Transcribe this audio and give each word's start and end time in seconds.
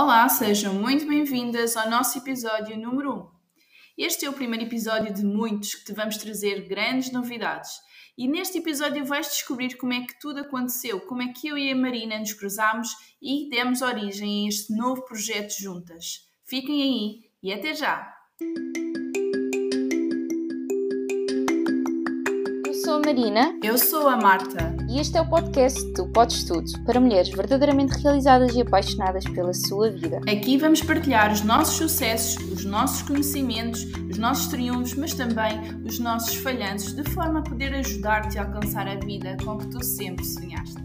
Olá, 0.00 0.28
sejam 0.28 0.74
muito 0.74 1.08
bem-vindas 1.08 1.76
ao 1.76 1.90
nosso 1.90 2.16
episódio 2.18 2.78
número 2.78 3.14
1. 3.14 3.26
Este 3.98 4.26
é 4.26 4.30
o 4.30 4.32
primeiro 4.32 4.64
episódio 4.64 5.12
de 5.12 5.24
muitos 5.24 5.74
que 5.74 5.86
te 5.86 5.92
vamos 5.92 6.16
trazer 6.18 6.68
grandes 6.68 7.10
novidades. 7.10 7.72
E 8.16 8.28
neste 8.28 8.58
episódio 8.58 9.04
vais 9.04 9.26
descobrir 9.26 9.76
como 9.76 9.92
é 9.92 10.02
que 10.02 10.16
tudo 10.20 10.38
aconteceu, 10.38 11.00
como 11.00 11.22
é 11.22 11.32
que 11.32 11.48
eu 11.48 11.58
e 11.58 11.72
a 11.72 11.74
Marina 11.74 12.16
nos 12.16 12.32
cruzámos 12.32 12.90
e 13.20 13.48
demos 13.50 13.82
origem 13.82 14.44
a 14.44 14.48
este 14.48 14.72
novo 14.72 15.04
projeto 15.04 15.52
juntas. 15.58 16.20
Fiquem 16.44 16.80
aí 16.80 17.30
e 17.42 17.52
até 17.52 17.74
já! 17.74 18.14
Marina. 23.08 23.58
Eu 23.62 23.78
sou 23.78 24.06
a 24.06 24.18
Marta. 24.18 24.76
E 24.86 25.00
este 25.00 25.16
é 25.16 25.22
o 25.22 25.26
podcast 25.26 25.82
do 25.94 26.06
Podes 26.08 26.44
Tudo, 26.44 26.70
para 26.84 27.00
mulheres 27.00 27.30
verdadeiramente 27.30 27.98
realizadas 28.02 28.54
e 28.54 28.60
apaixonadas 28.60 29.24
pela 29.24 29.54
sua 29.54 29.90
vida. 29.90 30.20
Aqui 30.30 30.58
vamos 30.58 30.82
partilhar 30.82 31.32
os 31.32 31.40
nossos 31.40 31.76
sucessos, 31.76 32.36
os 32.52 32.66
nossos 32.66 33.00
conhecimentos, 33.00 33.82
os 34.10 34.18
nossos 34.18 34.48
triunfos, 34.48 34.92
mas 34.92 35.14
também 35.14 35.58
os 35.86 35.98
nossos 35.98 36.34
falhanços, 36.34 36.94
de 36.94 37.02
forma 37.04 37.38
a 37.38 37.42
poder 37.42 37.74
ajudar-te 37.76 38.38
a 38.38 38.44
alcançar 38.44 38.86
a 38.86 38.96
vida 38.96 39.38
com 39.42 39.56
que 39.56 39.68
tu 39.68 39.82
sempre 39.82 40.22
sonhaste. 40.26 40.76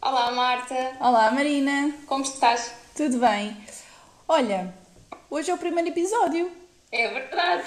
Olá, 0.00 0.30
Marta. 0.30 0.92
Olá, 0.98 1.30
Marina. 1.30 1.92
Como 2.06 2.24
estás? 2.24 2.72
Tudo 2.96 3.18
bem. 3.18 3.54
Olha, 4.26 4.72
hoje 5.30 5.50
é 5.50 5.54
o 5.54 5.58
primeiro 5.58 5.90
episódio. 5.90 6.67
É 6.90 7.08
verdade. 7.08 7.64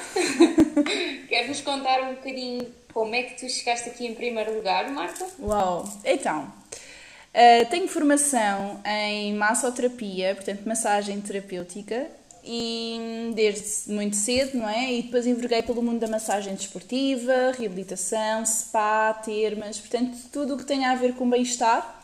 Queres-nos 1.30 1.62
contar 1.62 2.02
um 2.04 2.16
bocadinho 2.16 2.68
como 2.94 3.14
é 3.16 3.24
que 3.24 3.40
tu 3.40 3.50
chegaste 3.50 3.90
aqui 3.90 4.06
em 4.06 4.16
primeiro 4.16 4.56
lugar, 4.56 4.90
Marta? 4.90 5.28
Uau! 5.40 5.88
Então, 6.04 6.44
uh, 6.44 7.70
tenho 7.70 7.88
formação 7.88 8.82
em 8.86 9.34
massoterapia, 9.34 10.36
portanto, 10.36 10.66
massagem 10.66 11.22
terapêutica, 11.22 12.10
e 12.44 13.32
desde 13.36 13.92
muito 13.92 14.16
cedo, 14.16 14.58
não 14.58 14.68
é? 14.68 14.92
E 14.92 15.04
depois 15.04 15.28
enverguei 15.28 15.62
pelo 15.62 15.82
mundo 15.82 16.00
da 16.00 16.08
massagem 16.08 16.56
desportiva, 16.56 17.54
reabilitação, 17.58 18.46
spa, 18.46 19.14
termas, 19.14 19.80
portanto, 19.80 20.18
tudo 20.32 20.56
o 20.56 20.58
que 20.58 20.66
tem 20.66 20.86
a 20.86 20.96
ver 20.96 21.14
com 21.14 21.30
bem-estar 21.30 22.01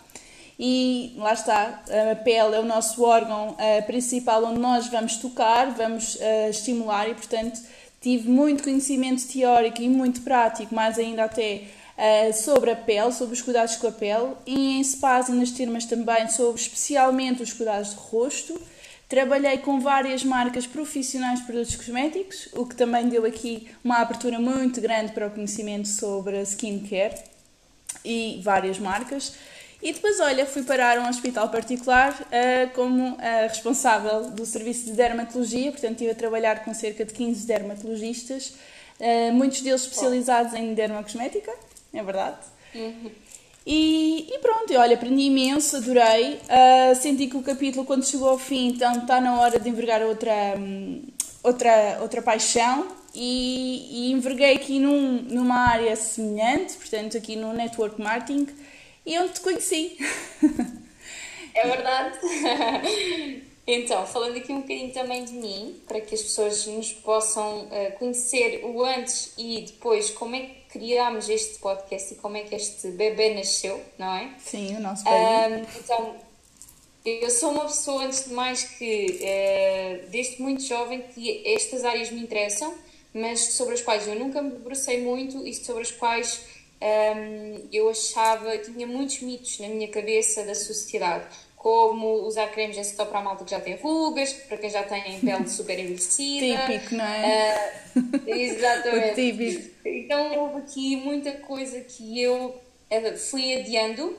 e 0.59 1.13
lá 1.17 1.33
está, 1.33 1.83
a 2.11 2.15
pele 2.15 2.55
é 2.55 2.59
o 2.59 2.65
nosso 2.65 3.03
órgão 3.03 3.49
uh, 3.49 3.85
principal 3.85 4.43
onde 4.43 4.59
nós 4.59 4.87
vamos 4.87 5.17
tocar, 5.17 5.71
vamos 5.71 6.15
uh, 6.15 6.49
estimular 6.49 7.07
e, 7.07 7.13
portanto, 7.13 7.59
tive 8.01 8.27
muito 8.27 8.63
conhecimento 8.63 9.27
teórico 9.27 9.81
e 9.81 9.87
muito 9.87 10.21
prático, 10.21 10.73
mais 10.73 10.97
ainda 10.97 11.25
até 11.25 11.63
uh, 11.97 12.33
sobre 12.33 12.71
a 12.71 12.75
pele, 12.75 13.11
sobre 13.11 13.35
os 13.35 13.41
cuidados 13.41 13.75
com 13.75 13.87
a 13.87 13.91
pele 13.91 14.33
e 14.47 14.79
em 14.79 14.83
spas 14.83 15.29
e 15.29 15.31
nas 15.31 15.51
termas 15.51 15.85
também 15.85 16.27
sobre 16.29 16.59
especialmente 16.59 17.43
os 17.43 17.53
cuidados 17.53 17.91
de 17.91 17.95
rosto. 17.97 18.59
Trabalhei 19.07 19.59
com 19.59 19.79
várias 19.79 20.23
marcas 20.23 20.67
profissionais 20.67 21.39
de 21.39 21.45
produtos 21.45 21.75
cosméticos, 21.75 22.49
o 22.53 22.65
que 22.65 22.75
também 22.75 23.07
deu 23.07 23.25
aqui 23.25 23.69
uma 23.83 23.99
abertura 23.99 24.37
muito 24.37 24.81
grande 24.81 25.13
para 25.13 25.27
o 25.27 25.31
conhecimento 25.31 25.87
sobre 25.87 26.37
a 26.37 26.41
skincare 26.41 27.15
e 28.03 28.41
várias 28.43 28.79
marcas. 28.79 29.33
E 29.81 29.93
depois, 29.93 30.19
olha, 30.19 30.45
fui 30.45 30.63
parar 30.63 30.97
a 30.97 31.01
um 31.01 31.09
hospital 31.09 31.49
particular 31.49 32.11
uh, 32.11 32.73
como 32.73 33.13
uh, 33.13 33.17
responsável 33.47 34.31
do 34.31 34.45
serviço 34.45 34.85
de 34.85 34.93
dermatologia, 34.93 35.71
portanto, 35.71 35.91
estive 35.91 36.11
a 36.11 36.15
trabalhar 36.15 36.63
com 36.63 36.73
cerca 36.73 37.05
de 37.05 37.13
15 37.13 37.45
dermatologistas, 37.45 38.55
uh, 38.99 39.31
muitos 39.33 39.61
deles 39.61 39.81
especializados 39.83 40.53
em 40.55 40.73
dermocosmética, 40.73 41.53
é 41.93 42.03
verdade. 42.03 42.37
Uhum. 42.73 43.11
E, 43.65 44.27
e, 44.33 44.39
pronto, 44.39 44.73
olha, 44.75 44.95
aprendi 44.95 45.23
imenso, 45.23 45.75
adorei. 45.75 46.39
senti 47.01 47.27
que 47.27 47.35
o 47.35 47.43
capítulo, 47.43 47.85
quando 47.85 48.05
chegou 48.05 48.29
ao 48.29 48.37
fim, 48.37 48.69
então 48.69 48.93
está 48.99 49.19
na 49.19 49.41
hora 49.41 49.59
de 49.59 49.67
envergar 49.67 50.01
outra, 50.03 50.55
um, 50.57 51.03
outra, 51.43 51.99
outra 52.01 52.21
paixão. 52.21 52.87
E, 53.13 53.87
e 53.91 54.11
enverguei 54.13 54.55
aqui 54.55 54.79
num, 54.79 55.21
numa 55.23 55.67
área 55.67 55.95
semelhante, 55.97 56.75
portanto, 56.75 57.17
aqui 57.17 57.35
no 57.35 57.51
network 57.51 58.01
marketing 58.01 58.47
e 59.07 59.17
onde 59.17 59.33
te 59.33 59.41
conheci. 59.41 59.97
É 61.55 61.67
verdade. 61.67 62.19
Então, 63.69 64.07
falando 64.07 64.37
aqui 64.37 64.53
um 64.53 64.61
bocadinho 64.61 64.93
também 64.93 65.25
de 65.25 65.33
mim, 65.33 65.81
para 65.85 65.99
que 65.99 66.15
as 66.15 66.21
pessoas 66.21 66.65
nos 66.67 66.93
possam 66.93 67.65
uh, 67.65 67.91
conhecer 67.99 68.63
o 68.63 68.81
antes 68.81 69.33
e 69.37 69.65
depois 69.67 70.09
como 70.09 70.37
é 70.37 70.39
que 70.39 70.79
criámos 70.79 71.27
este 71.27 71.59
podcast 71.59 72.13
e 72.13 72.15
como 72.15 72.37
é 72.37 72.43
que 72.43 72.55
este 72.55 72.91
bebê 72.91 73.33
nasceu, 73.33 73.83
não 73.99 74.15
é? 74.15 74.33
Sim, 74.39 74.77
o 74.77 74.79
nosso 74.79 75.03
bebê. 75.03 75.67
então, 75.81 76.15
eu 77.03 77.29
sou 77.29 77.51
uma 77.51 77.65
pessoa, 77.65 78.05
antes 78.05 78.29
de 78.29 78.33
mais, 78.33 78.63
que 78.63 79.19
uh, 79.21 80.09
desde 80.11 80.41
muito 80.41 80.63
jovem 80.63 81.01
que 81.01 81.43
estas 81.45 81.83
áreas 81.83 82.09
me 82.09 82.21
interessam, 82.21 82.73
mas 83.13 83.53
sobre 83.53 83.73
as 83.73 83.81
quais 83.81 84.07
eu 84.07 84.15
nunca 84.15 84.41
me 84.41 84.51
debrucei 84.51 85.01
muito 85.01 85.45
e 85.45 85.53
sobre 85.53 85.81
as 85.81 85.91
quais 85.91 86.56
um, 86.81 87.67
eu 87.71 87.89
achava, 87.89 88.57
tinha 88.59 88.85
muitos 88.85 89.21
mitos 89.21 89.59
na 89.59 89.67
minha 89.67 89.87
cabeça 89.87 90.43
da 90.43 90.53
sociedade, 90.53 91.25
como 91.55 92.25
usar 92.27 92.47
cremes 92.51 92.77
em 92.77 92.83
só 92.83 93.05
para 93.05 93.19
a 93.19 93.23
malta 93.23 93.43
que 93.43 93.51
já 93.51 93.59
tem 93.59 93.75
rugas, 93.75 94.31
para 94.33 94.57
quem 94.57 94.69
já 94.69 94.83
tem 94.83 95.19
pele 95.19 95.49
super 95.49 95.79
envelhecida. 95.79 96.65
Típico, 96.65 96.95
não 96.95 97.05
é? 97.05 97.81
Uh, 97.95 98.29
exatamente. 98.29 99.11
o 99.11 99.15
típico. 99.15 99.77
Então 99.85 100.37
houve 100.37 100.59
aqui 100.59 100.95
muita 100.97 101.31
coisa 101.33 101.81
que 101.81 102.21
eu 102.21 102.49
uh, 102.91 103.17
fui 103.17 103.55
adiando 103.55 104.17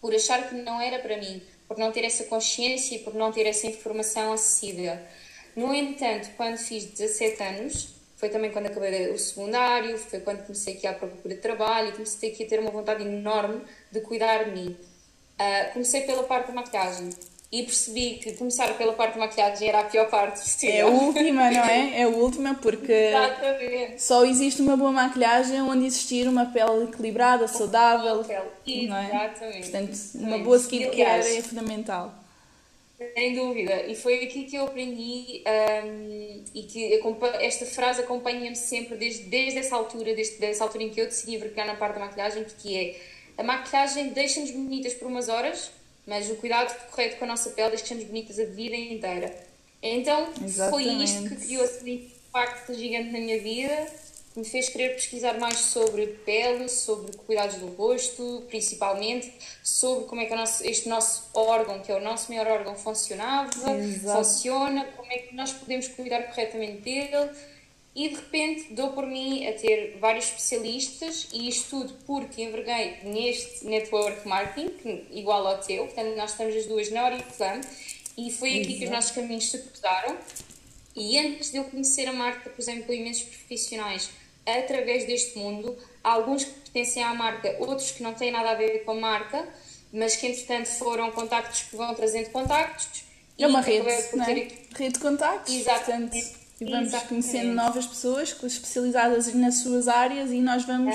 por 0.00 0.14
achar 0.14 0.48
que 0.48 0.54
não 0.54 0.80
era 0.80 0.98
para 0.98 1.16
mim, 1.16 1.42
por 1.66 1.78
não 1.78 1.90
ter 1.90 2.04
essa 2.04 2.24
consciência 2.24 2.96
e 2.96 2.98
por 2.98 3.14
não 3.14 3.32
ter 3.32 3.46
essa 3.46 3.66
informação 3.66 4.32
acessível. 4.32 4.96
No 5.56 5.74
entanto, 5.74 6.28
quando 6.36 6.58
fiz 6.58 6.84
17 6.84 7.42
anos, 7.42 7.97
foi 8.18 8.28
também 8.28 8.50
quando 8.50 8.66
acabei 8.66 9.12
o 9.12 9.18
secundário, 9.18 9.96
foi 9.96 10.18
quando 10.18 10.42
comecei 10.42 10.74
aqui 10.74 10.86
à 10.88 10.92
procura 10.92 11.34
de 11.36 11.40
trabalho 11.40 11.90
e 11.90 11.92
comecei 11.92 12.32
aqui 12.32 12.42
a 12.42 12.48
ter 12.48 12.58
uma 12.58 12.70
vontade 12.70 13.04
enorme 13.04 13.62
de 13.92 14.00
cuidar 14.00 14.44
de 14.44 14.50
mim. 14.50 14.76
Uh, 15.40 15.72
comecei 15.72 16.00
pela 16.00 16.24
parte 16.24 16.48
da 16.48 16.54
maquilhagem 16.54 17.10
e 17.50 17.62
percebi 17.62 18.14
que 18.14 18.32
começar 18.32 18.76
pela 18.76 18.92
parte 18.92 19.14
da 19.14 19.20
maquilhagem 19.20 19.68
era 19.68 19.80
a 19.80 19.84
pior 19.84 20.10
parte 20.10 20.40
possível. 20.40 20.74
É 20.74 20.80
a 20.80 20.86
última, 20.88 21.50
não 21.50 21.64
é? 21.64 22.00
É 22.00 22.02
a 22.02 22.08
última 22.10 22.54
porque 22.56 22.92
Exatamente. 22.92 24.02
só 24.02 24.24
existe 24.24 24.62
uma 24.62 24.76
boa 24.76 24.90
maquilhagem 24.90 25.62
onde 25.62 25.86
existir 25.86 26.26
uma 26.26 26.46
pele 26.46 26.84
equilibrada, 26.84 27.46
saudável. 27.46 28.24
Pele. 28.24 28.88
Não 28.88 28.96
é? 28.96 29.06
Exatamente. 29.06 29.70
Portanto, 29.70 29.98
uma 30.16 30.38
boa 30.38 30.56
skincare 30.56 31.36
é 31.36 31.42
fundamental. 31.42 32.12
Sem 33.14 33.34
dúvida, 33.34 33.86
e 33.86 33.94
foi 33.94 34.24
aqui 34.24 34.44
que 34.44 34.56
eu 34.56 34.64
aprendi 34.64 35.44
um, 35.46 36.44
e 36.52 36.64
que 36.64 37.00
esta 37.40 37.64
frase 37.64 38.00
acompanha-me 38.00 38.56
sempre 38.56 38.96
desde, 38.96 39.24
desde 39.24 39.60
essa 39.60 39.76
altura, 39.76 40.16
desde 40.16 40.44
essa 40.44 40.64
altura 40.64 40.82
em 40.82 40.90
que 40.90 41.00
eu 41.00 41.04
decidi 41.04 41.36
vercar 41.36 41.64
na 41.64 41.76
parte 41.76 41.94
da 41.94 42.00
maquilhagem, 42.00 42.44
que 42.58 42.76
é 42.76 43.00
a 43.36 43.44
maquilhagem 43.44 44.08
deixa-nos 44.08 44.50
bonitas 44.50 44.94
por 44.94 45.06
umas 45.06 45.28
horas, 45.28 45.70
mas 46.04 46.28
o 46.28 46.34
cuidado 46.36 46.74
correto 46.90 47.18
com 47.18 47.24
a 47.24 47.28
nossa 47.28 47.50
pele 47.50 47.76
deixa-nos 47.76 48.02
bonitas 48.02 48.36
a 48.36 48.44
vida 48.44 48.74
inteira. 48.74 49.32
Então 49.80 50.32
Exatamente. 50.44 50.70
foi 50.70 51.04
isto 51.04 51.28
que 51.28 51.36
criou 51.36 51.64
esse 51.64 51.88
impacto 51.88 52.74
gigante 52.74 53.12
na 53.12 53.20
minha 53.20 53.40
vida 53.40 53.86
me 54.38 54.44
fez 54.44 54.68
querer 54.68 54.94
pesquisar 54.94 55.38
mais 55.38 55.58
sobre 55.58 56.06
pele, 56.24 56.68
sobre 56.68 57.16
cuidados 57.18 57.56
do 57.56 57.66
rosto, 57.66 58.44
principalmente, 58.48 59.32
sobre 59.64 60.06
como 60.06 60.20
é 60.20 60.26
que 60.26 60.34
nosso, 60.34 60.64
este 60.64 60.88
nosso 60.88 61.28
órgão, 61.34 61.80
que 61.80 61.90
é 61.90 61.96
o 61.96 62.00
nosso 62.00 62.30
maior 62.30 62.46
órgão, 62.46 62.76
funcionava, 62.76 63.76
Exato. 63.76 64.18
funciona, 64.18 64.84
como 64.96 65.10
é 65.10 65.18
que 65.18 65.34
nós 65.34 65.52
podemos 65.52 65.88
cuidar 65.88 66.22
corretamente 66.28 66.82
dele. 66.82 67.30
E 67.96 68.10
de 68.10 68.14
repente 68.14 68.74
dou 68.74 68.92
por 68.92 69.04
mim 69.06 69.44
a 69.44 69.52
ter 69.54 69.96
vários 69.98 70.26
especialistas 70.26 71.28
e 71.32 71.48
isto 71.48 71.70
tudo 71.70 71.94
porque 72.06 72.42
enverguei 72.42 72.98
neste 73.02 73.66
network 73.66 74.28
marketing, 74.28 75.04
igual 75.10 75.44
ao 75.44 75.58
teu, 75.58 75.86
portanto 75.86 76.14
nós 76.14 76.30
estamos 76.30 76.54
as 76.54 76.66
duas 76.66 76.90
na 76.92 77.06
Oriflame 77.06 77.64
e 78.16 78.30
foi 78.30 78.50
aqui 78.50 78.60
Exato. 78.60 78.78
que 78.78 78.84
os 78.84 78.90
nossos 78.90 79.10
caminhos 79.10 79.50
se 79.50 79.58
cruzaram. 79.58 80.16
E 80.94 81.18
antes 81.18 81.50
de 81.50 81.58
eu 81.58 81.64
conhecer 81.64 82.06
a 82.06 82.12
marca, 82.12 82.50
por 82.50 82.60
exemplo, 82.60 82.92
imensos 82.92 83.24
profissionais 83.24 84.10
através 84.56 85.06
deste 85.06 85.38
mundo. 85.38 85.76
Há 86.02 86.12
alguns 86.12 86.44
que 86.44 86.50
pertencem 86.50 87.02
à 87.02 87.14
marca, 87.14 87.56
outros 87.58 87.90
que 87.90 88.02
não 88.02 88.14
têm 88.14 88.30
nada 88.30 88.50
a 88.50 88.54
ver 88.54 88.84
com 88.84 88.92
a 88.92 88.94
marca, 88.94 89.48
mas 89.92 90.16
que 90.16 90.26
entretanto 90.26 90.66
foram 90.66 91.10
contactos 91.10 91.62
que 91.62 91.76
vão 91.76 91.94
trazendo 91.94 92.30
contactos. 92.30 93.04
É 93.38 93.46
uma 93.46 93.60
rede, 93.60 93.86
não 94.14 94.24
é? 94.24 94.32
Rede 94.76 94.94
de 94.94 94.98
contactos. 94.98 95.54
Exatamente. 95.54 96.38
E 96.60 96.64
vamos 96.64 96.88
Exatamente. 96.88 97.08
conhecendo 97.08 97.54
novas 97.54 97.86
pessoas 97.86 98.36
especializadas 98.42 99.32
nas 99.32 99.58
suas 99.58 99.86
áreas 99.86 100.32
e 100.32 100.40
nós 100.40 100.64
vamos 100.64 100.94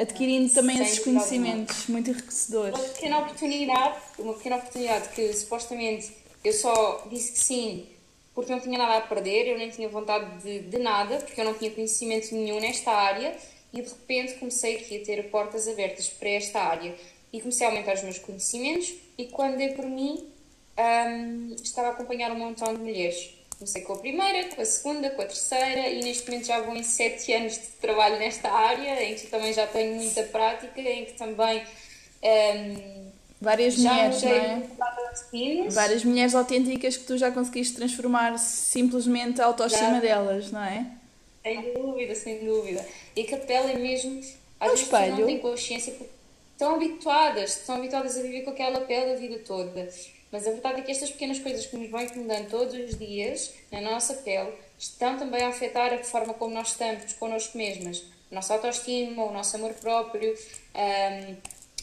adquirindo 0.00 0.52
também 0.52 0.82
esses 0.82 0.98
conhecimentos 0.98 1.86
muito 1.86 2.10
enriquecedores. 2.10 2.76
Uma 2.76 2.88
pequena 2.88 3.18
oportunidade, 3.18 3.96
uma 4.18 4.34
pequena 4.34 4.56
oportunidade 4.56 5.08
que 5.10 5.32
supostamente 5.34 6.12
eu 6.42 6.52
só 6.52 7.06
disse 7.08 7.32
que 7.32 7.38
sim 7.38 7.86
porque 8.36 8.52
não 8.52 8.60
tinha 8.60 8.76
nada 8.76 8.98
a 8.98 9.00
perder, 9.00 9.48
eu 9.48 9.56
nem 9.56 9.70
tinha 9.70 9.88
vontade 9.88 10.42
de, 10.42 10.60
de 10.68 10.78
nada, 10.78 11.16
porque 11.16 11.40
eu 11.40 11.44
não 11.46 11.54
tinha 11.54 11.70
conhecimento 11.70 12.34
nenhum 12.34 12.60
nesta 12.60 12.92
área 12.92 13.34
e 13.72 13.80
de 13.80 13.88
repente 13.88 14.34
comecei 14.34 14.76
aqui 14.76 15.00
a 15.00 15.06
ter 15.06 15.30
portas 15.30 15.66
abertas 15.66 16.10
para 16.10 16.28
esta 16.28 16.60
área. 16.60 16.94
e 17.32 17.40
comecei 17.40 17.66
a 17.66 17.70
aumentar 17.70 17.94
os 17.94 18.02
meus 18.02 18.18
conhecimentos 18.18 18.92
e 19.16 19.24
quando 19.24 19.56
dei 19.56 19.70
por 19.70 19.86
mim 19.86 20.30
um, 20.78 21.54
estava 21.54 21.88
a 21.88 21.90
acompanhar 21.92 22.30
um 22.30 22.38
montão 22.38 22.74
de 22.74 22.80
mulheres. 22.80 23.34
Comecei 23.56 23.80
com 23.80 23.94
a 23.94 23.98
primeira, 23.98 24.54
com 24.54 24.60
a 24.60 24.64
segunda, 24.66 25.08
com 25.08 25.22
a 25.22 25.24
terceira 25.24 25.88
e 25.88 26.02
neste 26.02 26.28
momento 26.28 26.46
já 26.46 26.60
vou 26.60 26.76
em 26.76 26.82
sete 26.82 27.32
anos 27.32 27.54
de 27.54 27.66
trabalho 27.80 28.18
nesta 28.18 28.50
área, 28.50 29.02
em 29.02 29.14
que 29.14 29.28
também 29.28 29.54
já 29.54 29.66
tenho 29.66 29.94
muita 29.94 30.22
prática, 30.24 30.78
em 30.78 31.06
que 31.06 31.14
também 31.14 31.64
um, 32.22 33.10
Várias 33.40 33.74
já 33.74 33.92
mulheres, 33.92 34.22
não 34.22 34.30
é? 34.30 34.62
Várias 35.70 36.04
mulheres 36.04 36.34
autênticas 36.34 36.96
que 36.96 37.04
tu 37.04 37.18
já 37.18 37.30
conseguiste 37.30 37.74
transformar 37.76 38.38
simplesmente 38.38 39.40
a 39.40 39.46
autoestima 39.46 39.94
já. 39.94 40.00
delas, 40.00 40.50
não 40.50 40.62
é? 40.62 40.86
Sem 41.42 41.74
dúvida, 41.74 42.14
sem 42.14 42.44
dúvida. 42.44 42.84
E 43.14 43.24
que 43.24 43.34
a 43.34 43.38
pele 43.38 43.72
é 43.72 43.78
mesmo. 43.78 44.18
Às 44.58 44.68
é 44.68 44.70
vezes 44.70 44.84
espelho. 44.84 45.18
não 45.18 45.26
têm 45.26 45.38
consciência 45.38 45.92
porque 45.92 46.12
estão 46.52 46.74
habituadas, 46.74 47.56
estão 47.56 47.76
habituadas 47.76 48.16
a 48.16 48.22
viver 48.22 48.42
com 48.42 48.50
aquela 48.50 48.80
pele 48.80 49.12
a 49.12 49.16
vida 49.16 49.38
toda. 49.46 49.88
Mas 50.32 50.46
a 50.46 50.50
verdade 50.50 50.80
é 50.80 50.82
que 50.82 50.90
estas 50.90 51.10
pequenas 51.10 51.38
coisas 51.38 51.66
que 51.66 51.76
nos 51.76 51.90
vão 51.90 52.00
incomodando 52.00 52.50
todos 52.50 52.74
os 52.74 52.98
dias 52.98 53.52
na 53.70 53.80
nossa 53.80 54.14
pele 54.14 54.52
estão 54.78 55.18
também 55.18 55.42
a 55.42 55.48
afetar 55.48 55.92
a 55.92 55.98
forma 55.98 56.34
como 56.34 56.54
nós 56.54 56.68
estamos 56.68 57.12
connosco 57.14 57.56
mesmas. 57.56 58.02
A 58.30 58.34
nossa 58.34 58.54
autoestima, 58.54 59.24
o 59.24 59.32
nosso 59.32 59.54
amor 59.56 59.72
próprio, 59.74 60.34
um, 60.74 61.36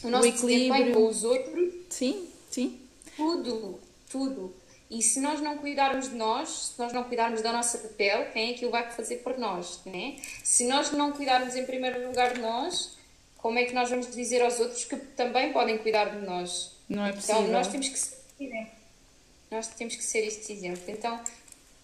o 0.04 0.10
nosso 0.10 0.24
o 0.24 0.28
equilíbrio 0.28 0.94
com 0.94 1.06
os 1.06 1.24
outros. 1.24 1.74
Sim, 1.90 2.28
sim. 2.50 2.80
Tudo, 3.16 3.80
tudo. 4.10 4.54
E 4.90 5.02
se 5.02 5.20
nós 5.20 5.40
não 5.40 5.58
cuidarmos 5.58 6.10
de 6.10 6.14
nós, 6.14 6.72
se 6.74 6.78
nós 6.78 6.92
não 6.92 7.04
cuidarmos 7.04 7.42
da 7.42 7.52
nossa 7.52 7.78
pele, 7.78 8.26
quem 8.26 8.50
é 8.50 8.54
que 8.54 8.66
o 8.66 8.70
vai 8.70 8.90
fazer 8.90 9.16
por 9.16 9.38
nós? 9.38 9.80
Né? 9.86 10.16
Se 10.42 10.66
nós 10.66 10.92
não 10.92 11.12
cuidarmos 11.12 11.56
em 11.56 11.64
primeiro 11.64 12.06
lugar 12.06 12.34
de 12.34 12.40
nós, 12.40 12.96
como 13.38 13.58
é 13.58 13.64
que 13.64 13.74
nós 13.74 13.90
vamos 13.90 14.10
dizer 14.14 14.42
aos 14.42 14.60
outros 14.60 14.84
que 14.84 14.96
também 14.96 15.52
podem 15.52 15.78
cuidar 15.78 16.16
de 16.16 16.24
nós? 16.24 16.72
Não 16.88 17.04
é 17.04 17.12
possível. 17.12 17.42
Então 17.42 17.52
nós 17.52 17.68
temos 17.68 17.88
que 17.88 17.98
ser 17.98 18.16
exemplo. 18.40 18.72
Nós 19.50 19.66
temos 19.68 19.96
que 19.96 20.02
ser 20.02 20.26
este 20.26 20.52
exemplo. 20.52 20.82
Então, 20.88 21.20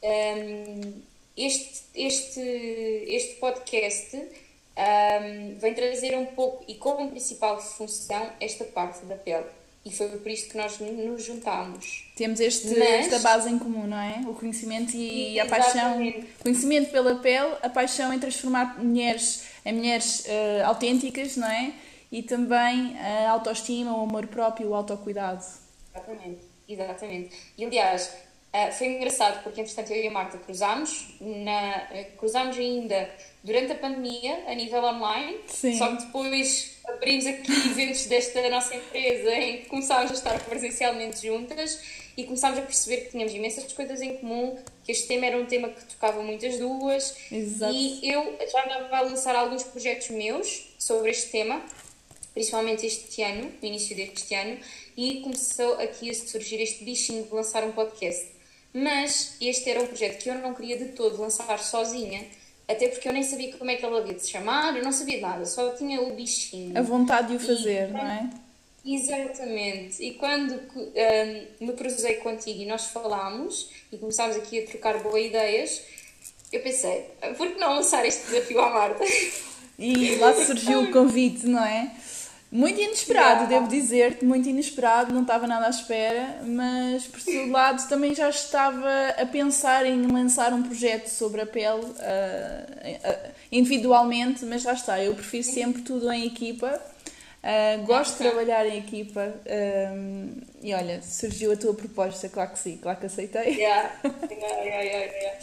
um, 0.03 1.03
este, 1.37 1.83
este, 1.95 2.41
este 2.41 3.35
podcast 3.37 4.17
um, 4.77 5.59
vem 5.59 5.75
trazer 5.75 6.17
um 6.17 6.27
pouco, 6.27 6.65
e 6.69 6.75
como 6.75 7.11
principal 7.11 7.61
função, 7.61 8.31
esta 8.41 8.65
parte 8.65 9.05
da 9.07 9.17
pele. 9.17 9.47
E 9.85 9.91
foi 9.91 10.09
por 10.09 10.31
isto 10.31 10.51
que 10.51 10.59
nós 10.59 10.79
nos 10.79 11.25
juntámos. 11.25 12.13
Temos 12.15 12.39
este, 12.39 12.69
Mas, 12.69 13.07
esta 13.07 13.19
base 13.21 13.49
em 13.49 13.59
comum, 13.59 13.87
não 13.87 13.97
é? 13.97 14.23
O 14.27 14.35
conhecimento 14.35 14.95
e, 14.95 15.41
a 15.41 15.47
paixão. 15.47 15.99
Conhecimento 16.43 16.91
pela 16.91 17.15
pele, 17.17 17.57
a 17.63 17.69
paixão 17.71 18.13
em 18.13 18.19
transformar 18.19 18.79
mulheres 18.79 19.45
em 19.65 19.73
mulheres 19.73 20.27
uh, 20.27 20.67
autênticas, 20.67 21.37
não 21.37 21.49
é? 21.49 21.73
E 22.13 22.23
também 22.23 22.99
a 22.99 23.31
autoestima, 23.31 23.97
o 23.97 24.03
amor 24.03 24.27
próprio, 24.27 24.69
o 24.69 24.75
autocuidado. 24.75 25.45
Exatamente, 25.95 26.41
exatamente. 26.69 27.37
E 27.57 27.65
aliás, 27.65 28.13
uh, 28.53 28.73
foi 28.73 28.89
engraçado 28.89 29.43
porque 29.43 29.61
entretanto 29.61 29.93
eu 29.93 30.05
e 30.05 30.09
a 30.09 30.11
Marta 30.11 30.39
cruzámos, 30.39 31.09
na, 31.21 31.89
cruzámos 32.19 32.57
ainda 32.57 33.11
durante 33.43 33.73
a 33.73 33.75
pandemia 33.75 34.45
a 34.47 34.55
nível 34.55 34.83
online, 34.85 35.39
Sim. 35.47 35.77
só 35.79 35.97
que 35.97 36.05
depois 36.05 36.79
abrimos 36.85 37.27
aqui 37.27 37.53
eventos 37.71 38.07
desta 38.07 38.49
nossa 38.51 38.75
empresa 38.75 39.31
em 39.35 39.59
que 39.59 39.69
começámos 39.69 40.11
a 40.11 40.15
estar 40.15 40.39
presencialmente 40.45 41.27
juntas 41.27 41.81
e 42.17 42.25
começámos 42.25 42.59
a 42.59 42.63
perceber 42.63 43.05
que 43.05 43.11
tínhamos 43.13 43.33
imensas 43.33 43.73
coisas 43.73 44.01
em 44.03 44.17
comum, 44.19 44.59
que 44.85 44.93
este 44.93 45.07
tema 45.07 45.27
era 45.27 45.39
um 45.39 45.47
tema 45.47 45.69
que 45.69 45.85
tocava 45.85 46.23
muitas 46.23 46.59
duas 46.59 47.17
Exato. 47.31 47.73
e 47.73 48.11
eu 48.11 48.37
já 48.51 48.65
andava 48.65 48.97
a 48.97 49.01
lançar 49.03 49.35
alguns 49.35 49.63
projetos 49.63 50.11
meus 50.11 50.75
sobre 50.79 51.11
este 51.11 51.31
tema, 51.31 51.63
principalmente 52.35 52.85
este 52.87 53.23
ano, 53.23 53.51
no 53.61 53.69
início 53.69 53.97
deste 53.97 54.35
ano, 54.35 54.59
e 54.97 55.21
começou 55.21 55.75
aqui 55.75 56.11
a 56.11 56.15
surgir 56.15 56.61
este 56.61 56.85
bichinho 56.85 57.25
de 57.25 57.35
lançar 57.35 57.65
um 57.65 57.73
podcast. 57.73 58.40
Mas 58.73 59.37
este 59.41 59.71
era 59.71 59.83
um 59.83 59.87
projeto 59.87 60.23
que 60.23 60.31
eu 60.31 60.37
não 60.37 60.55
queria 60.55 60.79
de 60.79 60.93
todo 60.93 61.21
lançar 61.21 61.59
sozinha, 61.59 62.25
até 62.69 62.89
porque 62.89 63.09
eu 63.09 63.13
nem 63.13 63.23
sabia 63.23 63.53
como 63.57 63.71
é 63.71 63.77
que 63.77 63.85
ele 63.85 63.97
havia 63.97 64.15
de 64.15 64.23
se 64.23 64.31
chamar, 64.31 64.77
eu 64.77 64.85
não 64.85 64.93
sabia 64.93 65.21
nada, 65.21 65.45
só 65.45 65.71
tinha 65.71 66.01
o 66.01 66.15
bichinho. 66.15 66.79
A 66.79 66.83
vontade 66.83 67.29
de 67.29 67.37
o 67.37 67.41
fazer, 67.41 67.89
e, 67.89 67.93
não 67.93 68.01
é? 68.01 68.31
Exatamente. 68.85 70.03
E 70.03 70.15
quando 70.15 70.55
um, 70.55 71.67
me 71.67 71.73
cruzei 71.73 72.15
contigo 72.17 72.63
e 72.63 72.67
nós 72.67 72.87
falámos 72.87 73.71
e 73.93 73.99
começámos 73.99 74.37
aqui 74.37 74.61
a 74.61 74.67
trocar 74.67 74.99
boas 75.03 75.25
ideias, 75.25 75.83
eu 76.53 76.61
pensei, 76.61 77.07
por 77.37 77.49
que 77.49 77.59
não 77.59 77.77
lançar 77.77 78.07
este 78.07 78.27
desafio 78.27 78.61
à 78.61 78.71
Marta? 78.71 79.05
E 79.79 80.17
lá 80.17 80.33
surgiu 80.35 80.83
o 80.83 80.91
convite, 80.93 81.47
não 81.47 81.65
é? 81.65 81.91
Muito 82.53 82.81
inesperado, 82.81 83.47
devo 83.47 83.69
dizer-te, 83.69 84.25
muito 84.25 84.49
inesperado, 84.49 85.15
não 85.15 85.23
estava 85.23 85.47
nada 85.47 85.67
à 85.67 85.71
espera, 85.71 86.41
mas 86.45 87.05
por 87.05 87.21
outro 87.21 87.51
lado 87.53 87.89
também 87.89 88.13
já 88.13 88.29
estava 88.29 88.91
a 89.17 89.25
pensar 89.25 89.87
em 89.87 90.05
lançar 90.11 90.53
um 90.53 90.65
projeto 90.65 91.07
sobre 91.07 91.43
a 91.43 91.47
pele 91.47 91.85
uh, 91.85 91.85
uh, 91.85 93.31
individualmente, 93.53 94.45
mas 94.45 94.65
lá 94.65 94.73
está, 94.73 95.01
eu 95.01 95.15
prefiro 95.15 95.45
sempre 95.45 95.83
tudo 95.83 96.11
em 96.11 96.27
equipa, 96.27 96.75
uh, 96.75 97.87
gosto 97.87 98.13
de 98.15 98.29
trabalhar 98.29 98.67
em 98.67 98.79
equipa 98.79 99.33
e 100.61 100.75
olha, 100.75 101.01
surgiu 101.03 101.53
a 101.53 101.57
tua 101.57 101.73
proposta, 101.73 102.29
claro 102.29 102.51
que 102.51 102.59
sim, 102.59 102.79
claro 102.79 102.99
que 102.99 103.07
aceitei. 103.07 103.55
Yeah, 103.55 103.93
yeah, 104.29 105.41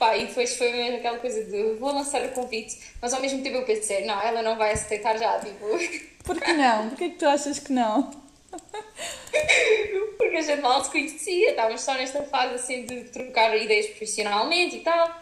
Pá, 0.00 0.16
e 0.16 0.28
depois 0.28 0.56
foi 0.56 0.72
mesmo 0.72 0.96
aquela 0.96 1.18
coisa 1.18 1.44
de 1.44 1.74
vou 1.74 1.92
lançar 1.92 2.24
o 2.24 2.30
convite, 2.30 2.78
mas 3.02 3.12
ao 3.12 3.20
mesmo 3.20 3.42
tempo 3.42 3.58
eu 3.58 3.66
pensei, 3.66 4.06
não, 4.06 4.18
ela 4.18 4.42
não 4.42 4.56
vai 4.56 4.72
aceitar 4.72 5.18
já, 5.18 5.38
tipo. 5.38 5.66
Por 6.24 6.40
que 6.40 6.52
não? 6.54 6.88
Por 6.88 6.96
que 6.96 7.04
é 7.04 7.08
que 7.10 7.16
tu 7.16 7.26
achas 7.26 7.58
que 7.58 7.70
não? 7.70 8.10
Porque 10.16 10.36
a 10.38 10.40
gente 10.40 10.62
mal 10.62 10.82
se 10.82 10.90
conhecia, 10.90 11.50
estávamos 11.50 11.82
só 11.82 11.92
nesta 11.92 12.22
fase 12.22 12.54
assim 12.54 12.86
de 12.86 13.04
trocar 13.10 13.54
ideias 13.54 13.88
profissionalmente 13.88 14.76
e 14.76 14.80
tal. 14.80 15.14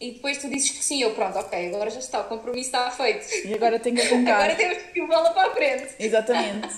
E 0.00 0.10
depois 0.10 0.38
tu 0.38 0.48
dizes 0.48 0.70
que 0.70 0.84
sim, 0.84 1.00
eu 1.00 1.14
pronto, 1.14 1.38
ok, 1.38 1.68
agora 1.68 1.88
já 1.88 2.00
está, 2.00 2.22
o 2.22 2.24
compromisso 2.24 2.70
está 2.70 2.90
feito. 2.90 3.46
E 3.46 3.54
agora 3.54 3.78
tem 3.78 3.94
que 3.94 4.02
arrancar. 4.02 4.40
agora 4.40 4.56
temos 4.56 4.78
que 4.78 4.98
ir 4.98 5.06
bola 5.06 5.30
para 5.30 5.48
a 5.48 5.54
frente. 5.54 5.94
Exatamente. 5.96 6.74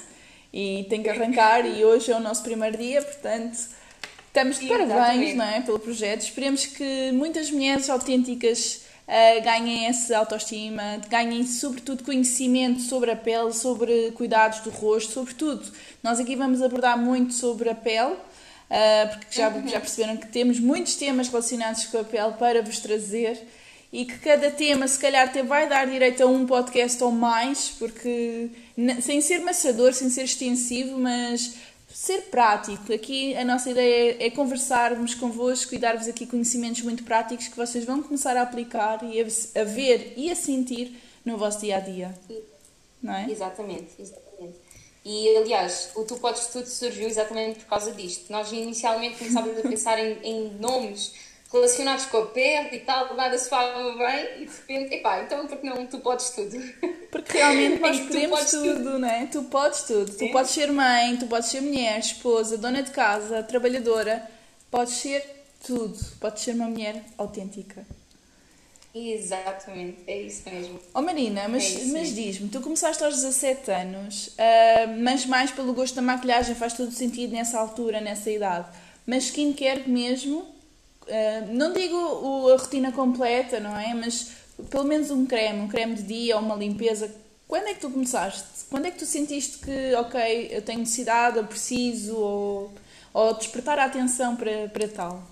E 0.53 0.85
tem 0.91 1.03
que 1.03 1.09
arrancar 1.09 1.65
e 1.65 1.83
hoje 1.87 2.13
é 2.13 2.17
o 2.17 2.21
nosso 2.21 2.43
primeiro 2.43 2.77
dia, 2.77 3.01
portanto 3.01 3.57
Estamos 4.37 4.59
de 4.59 4.67
parabéns 4.67 5.35
não 5.35 5.47
é, 5.47 5.63
pelo 5.63 5.79
projeto. 5.79 6.21
Esperemos 6.21 6.67
que 6.67 7.11
muitas 7.13 7.51
mulheres 7.51 7.89
autênticas 7.89 8.83
uh, 9.09 9.43
ganhem 9.43 9.87
essa 9.87 10.19
autoestima, 10.19 11.01
ganhem 11.09 11.47
sobretudo 11.47 12.05
conhecimento 12.05 12.83
sobre 12.83 13.11
a 13.11 13.17
pele, 13.17 13.51
sobre 13.55 14.11
cuidados 14.11 14.61
do 14.61 14.69
rosto, 14.69 15.11
sobre 15.11 15.33
tudo. 15.33 15.65
Nós 16.03 16.21
aqui 16.21 16.37
vamos 16.37 16.61
abordar 16.61 16.99
muito 16.99 17.33
sobre 17.33 17.71
a 17.71 17.75
pele, 17.75 18.13
uh, 18.13 19.09
porque 19.09 19.41
já, 19.41 19.49
uhum. 19.49 19.67
já 19.67 19.81
perceberam 19.81 20.19
que 20.19 20.27
temos 20.27 20.61
muitos 20.61 20.97
temas 20.97 21.29
relacionados 21.29 21.87
com 21.87 21.97
a 21.97 22.05
pele 22.05 22.35
para 22.39 22.61
vos 22.61 22.79
trazer 22.79 23.43
e 23.91 24.05
que 24.05 24.19
cada 24.19 24.51
tema 24.51 24.87
se 24.87 24.99
calhar 24.99 25.27
até 25.27 25.43
vai 25.43 25.67
dar 25.67 25.87
direito 25.87 26.23
a 26.23 26.27
um 26.27 26.45
podcast 26.45 27.03
ou 27.03 27.11
mais, 27.11 27.71
porque 27.79 28.51
sem 29.01 29.23
ser 29.23 29.39
maçador, 29.39 29.95
sem 29.95 30.11
ser 30.11 30.25
extensivo, 30.25 30.99
mas 30.99 31.55
ser 31.97 32.25
prático. 32.25 32.93
Aqui 32.93 33.35
a 33.35 33.43
nossa 33.43 33.71
ideia 33.71 34.19
é, 34.21 34.29
conversarmos 34.29 35.15
convosco 35.15 35.75
e 35.75 35.79
dar-vos 35.79 36.07
aqui 36.07 36.27
conhecimentos 36.27 36.83
muito 36.83 37.03
práticos 37.05 37.49
que 37.49 37.57
vocês 37.57 37.87
vão 37.87 38.03
começar 38.03 38.37
a 38.37 38.43
aplicar 38.43 39.03
e 39.03 39.19
a, 39.19 39.65
ver 39.65 40.13
e 40.15 40.31
a 40.31 40.37
sentir 40.37 40.95
no 41.25 41.39
vosso 41.39 41.61
dia 41.61 41.79
a 41.79 41.81
dia. 41.81 42.15
Não 43.03 43.15
é? 43.15 43.31
Exatamente, 43.31 43.89
exatamente. 43.99 44.59
E 45.07 45.37
aliás, 45.39 45.93
o 45.95 46.05
Tu 46.05 46.17
Podes 46.17 46.49
Tudo 46.49 46.67
surgiu 46.67 47.07
exatamente 47.07 47.61
por 47.61 47.67
causa 47.67 47.91
disto. 47.93 48.31
Nós 48.31 48.53
inicialmente 48.53 49.17
começámos 49.17 49.59
a 49.59 49.63
pensar 49.63 49.99
em, 49.99 50.19
em 50.23 50.51
nomes 50.61 51.15
relacionados 51.53 52.07
com 52.07 52.19
a 52.19 52.27
pele 52.27 52.77
e 52.77 52.81
tal, 52.81 53.15
nada 53.15 53.39
se 53.39 53.49
falava 53.49 53.97
bem 53.97 54.43
e 54.43 54.47
de 54.47 54.53
repente, 54.53 54.95
epá, 54.95 55.23
então 55.23 55.47
porque 55.47 55.69
não 55.69 55.87
tu 55.87 55.99
podes 56.01 56.31
tudo? 56.31 56.59
Porque 57.11 57.39
realmente 57.39 57.79
nós 57.81 58.01
podemos 58.01 58.51
tudo, 58.51 58.75
tudo, 58.75 58.99
não 58.99 59.09
é? 59.09 59.27
Tu 59.27 59.43
podes 59.45 59.83
tudo. 59.83 60.11
Sim. 60.11 60.27
Tu 60.27 60.33
podes 60.33 60.51
ser 60.51 60.73
mãe, 60.73 61.17
tu 61.17 61.27
podes 61.27 61.49
ser 61.49 61.61
mulher, 61.61 61.99
esposa, 61.99 62.59
dona 62.59 62.83
de 62.83 62.91
casa, 62.91 63.43
trabalhadora, 63.43 64.29
podes 64.71 64.95
ser 64.95 65.25
tudo. 65.65 65.99
Podes 66.21 66.43
ser 66.43 66.53
uma 66.53 66.67
mulher 66.67 67.03
autêntica. 67.17 67.87
Exatamente, 68.95 69.99
é 70.07 70.23
isso 70.23 70.49
mesmo. 70.49 70.81
Oh 70.95 71.03
Marina, 71.03 71.47
mas, 71.49 71.77
é 71.77 71.85
mas 71.93 72.15
diz-me, 72.15 72.49
tu 72.49 72.63
começaste 72.63 73.05
aos 73.05 73.17
17 73.17 73.71
anos, 73.71 74.29
uh, 74.29 75.03
mas 75.03 75.27
mais 75.27 75.51
pelo 75.51 75.75
gosto 75.75 75.95
da 75.95 76.01
maquilhagem 76.01 76.55
faz 76.55 76.73
todo 76.73 76.91
sentido 76.91 77.33
nessa 77.35 77.59
altura, 77.59 78.01
nessa 78.01 78.31
idade. 78.31 78.67
Mas 79.07 79.25
skincare 79.25 79.87
mesmo, 79.87 80.47
Uh, 81.07 81.53
não 81.53 81.73
digo 81.73 81.97
o, 81.97 82.51
a 82.51 82.57
rotina 82.57 82.91
completa, 82.91 83.61
não 83.61 83.79
é? 83.79 83.95
Mas 83.95 84.33
pelo 84.71 84.85
menos 84.85 85.11
um 85.11 85.27
creme, 85.27 85.61
um 85.61 85.69
creme 85.69 85.95
de 85.95 86.03
dia 86.03 86.37
ou 86.37 86.43
uma 86.43 86.57
limpeza. 86.57 87.15
Quando 87.47 87.69
é 87.69 87.75
que 87.75 87.81
tu 87.81 87.91
começaste? 87.91 88.65
Quando 88.71 88.87
é 88.87 88.91
que 88.91 88.99
tu 88.99 89.07
sentiste 89.07 89.59
que, 89.59 89.95
ok, 89.95 90.49
eu 90.51 90.63
tenho 90.63 90.81
necessidade, 90.81 91.37
eu 91.37 91.45
preciso, 91.45 92.17
ou, 92.17 92.73
ou 93.15 93.35
despertar 93.35 93.79
a 93.79 93.85
atenção 93.85 94.35
para, 94.35 94.69
para 94.69 94.89
tal? 94.89 95.23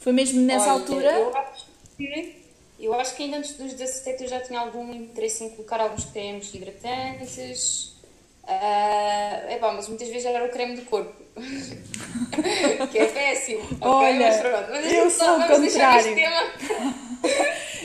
Foi 0.00 0.12
mesmo 0.12 0.40
nessa 0.40 0.64
Olha, 0.64 0.72
altura? 0.72 1.12
Eu 1.12 1.36
acho, 1.36 1.66
que, 1.96 2.36
eu 2.80 2.94
acho 2.94 3.14
que 3.14 3.22
ainda 3.22 3.36
antes 3.36 3.52
dos 3.56 3.72
17 3.74 4.24
eu 4.24 4.28
já 4.28 4.40
tinha 4.40 4.58
algum 4.58 4.92
interesse 4.92 5.44
em 5.44 5.50
colocar 5.50 5.80
alguns 5.80 6.04
cremes 6.06 6.52
hidratantes. 6.52 7.92
Uh, 8.42 9.52
epá, 9.52 9.72
mas 9.72 9.86
muitas 9.86 10.08
vezes 10.08 10.24
era 10.24 10.44
o 10.44 10.48
creme 10.48 10.74
do 10.74 10.84
corpo. 10.86 11.21
Que 12.90 12.98
é 12.98 13.06
péssimo. 13.06 13.62
Okay? 13.64 13.78
Olha, 13.80 14.28
mas 14.28 14.40
pronto, 14.40 14.70
mas 14.70 14.92
eu 14.92 15.10
sou 15.10 15.38
o 15.38 15.46
contrário. 15.46 16.16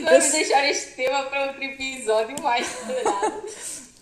Vamos 0.04 0.32
deixar 0.32 0.70
este 0.70 0.92
tema 0.94 1.24
para 1.24 1.48
outro 1.48 1.64
episódio 1.64 2.42
mais 2.42 2.68
detalhado. 2.68 3.44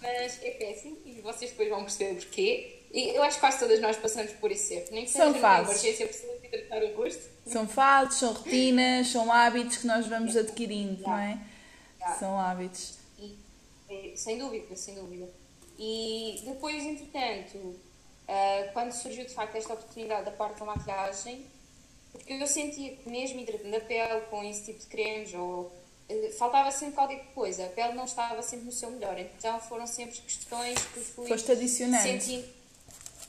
Mas 0.02 0.40
é 0.44 0.52
péssimo 0.52 0.98
e 1.06 1.22
vocês 1.22 1.52
depois 1.52 1.70
vão 1.70 1.82
perceber 1.82 2.16
porquê. 2.16 2.82
E 2.94 3.10
eu 3.10 3.24
acho 3.24 3.36
que 3.36 3.42
quase 3.42 3.60
todas 3.60 3.82
nós 3.82 3.98
passamos 3.98 4.32
por 4.34 4.52
esse 4.52 4.76
erro. 4.76 4.86
Nem 4.92 5.04
que 5.06 5.12
seja 5.12 5.26
São 5.26 5.34
fases. 5.34 5.70
emergência 5.84 6.08
precisa 6.08 6.34
de 6.40 6.48
tratar 6.48 6.84
o 6.84 6.96
rosto. 6.96 7.24
São 7.46 7.68
fases, 7.68 8.20
são 8.20 8.34
rotinas, 8.34 9.08
são 9.08 9.32
hábitos 9.32 9.78
que 9.78 9.88
nós 9.88 10.08
vamos 10.08 10.38
adquirindo, 10.38 11.02
não 11.02 11.18
é? 11.18 11.40
São 12.20 12.40
hábitos. 12.40 12.98
E, 13.90 14.14
sem 14.16 14.38
dúvida, 14.38 14.76
sem 14.76 14.96
dúvida. 14.96 15.28
E 15.78 16.42
depois, 16.46 16.84
entretanto, 16.84 17.76
uh, 18.28 18.74
quando 18.74 18.92
surgiu 18.92 19.26
de 19.26 19.34
facto 19.34 19.56
esta 19.56 19.74
oportunidade 19.74 20.26
da 20.26 20.32
parte 20.32 20.60
da 20.60 20.66
maquilhagem, 20.66 21.46
porque 22.12 22.34
eu 22.34 22.48
sentia 22.48 22.96
que 22.96 23.10
mesmo 23.10 23.40
hidratando 23.40 23.76
a 23.76 23.80
pele 23.82 24.22
com 24.30 24.44
esse 24.44 24.66
tipo 24.66 24.80
de 24.80 24.86
cremes 24.88 25.34
ou 25.34 25.72
uh, 26.10 26.32
faltava 26.38 26.72
sempre 26.72 26.96
qualquer 26.96 27.26
coisa, 27.34 27.66
a 27.66 27.70
pele 27.70 27.94
não 27.94 28.06
estava 28.06 28.42
sempre 28.42 28.66
no 28.66 28.72
seu 28.72 28.90
melhor, 28.92 29.18
então 29.20 29.60
foram 29.62 29.88
sempre 29.88 30.20
questões 30.20 30.80
que 30.88 31.00
fui 31.00 31.28
Foste 31.28 31.52
adicionando. 31.52 32.04
sentindo. 32.04 32.56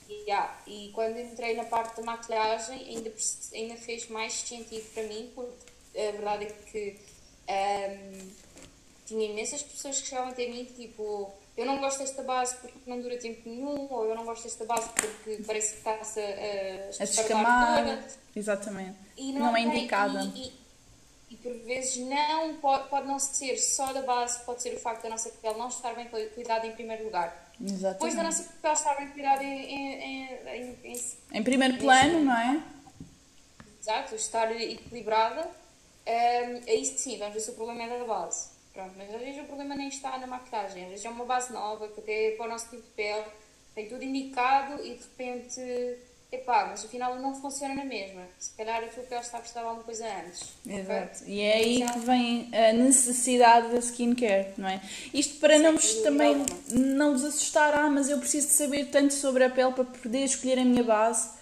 Yeah. 0.09 0.57
E 0.69 0.91
quando 0.95 1.19
entrei 1.19 1.57
na 1.57 1.65
parte 1.65 1.97
da 1.97 2.03
maquilhagem 2.03 2.79
ainda, 2.79 3.13
ainda 3.53 3.77
fez 3.77 4.09
mais 4.09 4.35
sentido 4.35 4.89
para 4.95 5.03
mim, 5.03 5.33
porque 5.35 5.99
a 5.99 6.13
verdade 6.13 6.45
é 6.45 6.53
que 6.71 6.97
um, 7.49 8.31
tinha 9.05 9.31
imensas 9.31 9.63
pessoas 9.63 10.01
que 10.01 10.09
chegavam 10.09 10.31
até 10.31 10.47
mim 10.49 10.65
tipo 10.65 11.33
eu 11.57 11.65
não 11.65 11.79
gosto 11.79 11.99
desta 11.99 12.23
base 12.23 12.57
porque 12.57 12.79
não 12.87 13.01
dura 13.01 13.17
tempo 13.17 13.49
nenhum, 13.49 13.91
ou 13.91 14.05
eu 14.05 14.15
não 14.15 14.25
gosto 14.25 14.45
desta 14.45 14.65
base 14.65 14.89
porque 14.91 15.43
parece 15.47 15.73
que 15.73 15.79
está-se 15.79 16.21
a, 16.21 17.03
a 17.03 17.05
descamar. 17.05 17.79
Toda. 17.79 18.09
Exatamente. 18.35 18.99
E 19.17 19.33
não, 19.33 19.47
não 19.47 19.57
é 19.57 19.63
indicada. 19.63 20.23
E, 20.35 20.49
e, 20.49 20.53
e, 21.31 21.37
por 21.37 21.53
vezes 21.65 21.97
não 21.97 22.57
pode, 22.57 22.89
pode 22.89 23.07
não 23.07 23.19
ser 23.19 23.57
só 23.57 23.93
da 23.93 24.03
base, 24.03 24.45
pode 24.45 24.61
ser 24.61 24.75
o 24.75 24.79
facto 24.79 25.05
da 25.05 25.09
nossa 25.09 25.31
pele 25.31 25.59
não 25.59 25.69
estar 25.69 25.95
bem 25.95 26.09
cuidada 26.35 26.67
em 26.67 26.73
primeiro 26.73 27.05
lugar. 27.05 27.51
Exatamente. 27.59 27.95
Depois 27.95 28.15
da 28.15 28.23
nossa 28.23 28.43
pele 28.61 28.75
estar 28.75 28.95
bem 28.97 29.09
cuidada 29.09 29.43
em, 29.43 29.49
em, 29.49 30.39
em, 30.47 30.79
em, 30.85 31.03
em 31.33 31.43
primeiro 31.43 31.79
plano, 31.79 32.21
não 32.21 32.37
é? 32.37 32.63
Exato, 33.81 34.15
estar 34.15 34.51
equilibrada, 34.61 35.43
um, 35.43 36.71
aí 36.71 36.85
sim, 36.85 37.19
vamos 37.19 37.35
ver 37.35 37.41
se 37.41 37.51
o 37.51 37.55
problema 37.55 37.85
é 37.85 37.99
da 37.99 38.05
base. 38.05 38.56
Pronto, 38.77 38.93
mas 38.99 39.15
às 39.15 39.23
vezes 39.23 39.41
o 39.41 39.45
problema 39.45 39.75
nem 39.75 39.89
está 39.89 40.19
na 40.19 40.27
maquilhagem, 40.27 40.85
às 40.85 40.91
vezes 40.91 41.05
é 41.07 41.09
uma 41.09 41.25
base 41.25 41.51
nova 41.51 41.89
que 41.89 41.99
até 41.99 42.33
para 42.33 42.45
o 42.45 42.49
nosso 42.51 42.69
tipo 42.69 42.83
de 42.83 42.91
pele, 42.91 43.25
tem 43.75 43.89
tudo 43.89 44.05
indicado 44.05 44.85
e 44.85 44.95
de 44.95 45.01
repente, 45.01 45.99
epá, 46.31 46.67
mas 46.67 46.85
afinal 46.85 47.19
não 47.19 47.35
funciona 47.41 47.75
na 47.75 47.87
mesma. 47.87 48.21
Se 48.39 48.55
calhar 48.55 48.85
a 48.85 48.87
tua 48.89 49.03
pele 49.05 49.23
está 49.23 49.39
a 49.39 49.41
precisar 49.41 49.61
de 49.61 49.67
alguma 49.67 49.83
coisa 49.83 50.07
antes. 50.07 50.53
Exato. 50.67 51.23
Okay? 51.23 51.35
E 51.35 51.41
é 51.41 51.55
aí 51.55 51.91
que 51.91 51.99
vem 52.01 52.51
a 52.55 52.73
necessidade 52.75 53.69
da 53.69 53.79
skincare, 53.79 54.49
não 54.59 54.69
é? 54.69 54.83
Isto 55.15 55.41
para 55.41 55.59
não 55.59 55.73
vos 55.73 55.95
também 56.03 56.37
não 56.71 57.13
vos 57.13 57.25
assustar, 57.25 57.73
ah, 57.73 57.89
mas 57.89 58.11
eu 58.11 58.19
preciso 58.19 58.49
de 58.49 58.53
saber 58.53 58.91
tanto 58.91 59.15
sobre 59.15 59.43
a 59.43 59.49
pele 59.49 59.73
para 59.73 59.85
poder 59.85 60.25
escolher 60.25 60.59
a 60.59 60.65
minha 60.67 60.85
base. 60.85 61.36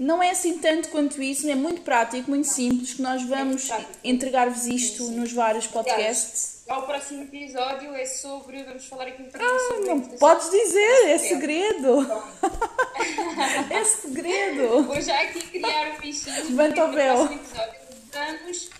Não 0.00 0.22
é 0.22 0.30
assim 0.30 0.56
tanto 0.56 0.88
quanto 0.88 1.22
isso, 1.22 1.46
é 1.46 1.54
muito 1.54 1.82
prático, 1.82 2.30
muito 2.30 2.48
simples, 2.48 2.94
que 2.94 3.02
nós 3.02 3.22
vamos 3.22 3.68
é 3.68 3.84
entregar-vos 4.02 4.66
isto 4.66 5.10
nos 5.10 5.30
vários 5.30 5.66
podcasts. 5.66 6.64
O 6.66 6.82
próximo 6.82 7.24
episódio 7.24 7.94
é 7.94 8.06
sobre. 8.06 8.62
Vamos 8.62 8.86
falar 8.86 9.08
aqui 9.08 9.20
um 9.20 9.26
bocadinho 9.26 9.50
ah, 9.50 9.58
sobre. 9.68 9.88
Não 9.88 10.00
podes 10.00 10.50
dizer, 10.50 11.06
é 11.06 11.18
segredo. 11.18 11.98
é 13.70 13.84
segredo. 13.84 14.84
Vou 14.88 15.02
já 15.02 15.20
aqui 15.20 15.46
criar 15.48 15.90
um 15.90 16.00
bichinho. 16.00 16.44
Levanta 16.44 16.84
o 16.86 16.92
véu. 16.92 17.28
Vamos 18.10 18.70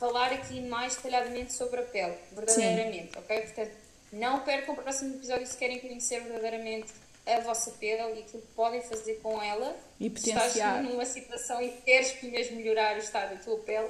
falar 0.00 0.32
aqui 0.32 0.60
mais 0.62 0.96
detalhadamente 0.96 1.52
sobre 1.52 1.78
a 1.78 1.84
pele, 1.84 2.14
verdadeiramente, 2.32 3.12
Sim. 3.12 3.18
ok? 3.20 3.40
Portanto, 3.40 3.72
não 4.12 4.40
percam 4.40 4.74
o 4.74 4.78
próximo 4.78 5.14
episódio 5.14 5.46
se 5.46 5.56
querem 5.56 5.78
conhecer 5.78 6.22
verdadeiramente 6.22 6.88
a 7.26 7.40
vossa 7.40 7.72
pele 7.72 8.02
e 8.02 8.20
aquilo 8.20 8.42
que 8.42 8.54
podem 8.54 8.80
fazer 8.82 9.14
com 9.22 9.42
ela. 9.42 9.76
E 9.98 10.08
potenciar. 10.08 10.42
Se 10.42 10.58
estás 10.58 10.84
numa 10.84 11.04
situação 11.04 11.60
e 11.60 11.68
queres 11.84 12.22
mesmo 12.22 12.56
melhorar 12.56 12.96
o 12.96 12.98
estado 12.98 13.34
da 13.34 13.42
tua 13.42 13.58
pele, 13.58 13.88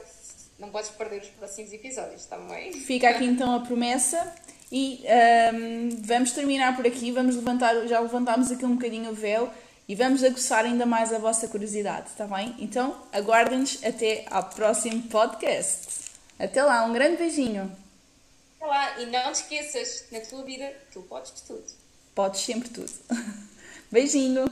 não 0.59 0.71
podes 0.71 0.91
perder 0.91 1.21
os 1.21 1.29
próximos 1.29 1.73
episódios, 1.73 2.25
também. 2.27 2.73
Fica 2.73 3.11
aqui 3.11 3.25
então 3.25 3.55
a 3.55 3.61
promessa 3.61 4.35
e 4.73 5.05
um, 5.55 5.91
vamos 6.03 6.33
terminar 6.33 6.75
por 6.75 6.87
aqui. 6.87 7.13
Vamos 7.13 7.37
levantar, 7.37 7.87
já 7.87 8.01
levantámos 8.01 8.51
aqui 8.51 8.65
um 8.65 8.75
bocadinho 8.75 9.11
o 9.11 9.15
véu 9.15 9.53
e 9.87 9.95
vamos 9.95 10.25
aguçar 10.25 10.65
ainda 10.65 10.87
mais 10.87 11.13
a 11.13 11.19
vossa 11.19 11.47
curiosidade, 11.47 12.09
está 12.09 12.27
bem? 12.27 12.57
Então 12.59 12.97
aguardem-nos 13.13 13.85
até 13.85 14.25
ao 14.31 14.45
próximo 14.45 15.03
podcast. 15.03 16.07
Até 16.39 16.63
lá, 16.63 16.85
um 16.85 16.93
grande 16.93 17.17
beijinho. 17.17 17.71
Até 18.57 18.67
lá, 18.67 19.01
e 19.01 19.07
não 19.07 19.33
te 19.33 19.43
esqueças, 19.43 20.07
na 20.11 20.21
tua 20.21 20.43
vida 20.43 20.73
tu 20.93 21.03
podes 21.03 21.33
tudo. 21.43 21.86
Podes 22.17 22.41
sempre 22.41 22.71
tudo. 22.71 22.91
Beijinho. 23.93 24.51